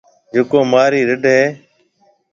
جڪو 0.33 0.59
مهارِي 0.71 1.01
رڍ 1.09 1.23
هيَ۔ 1.33 1.43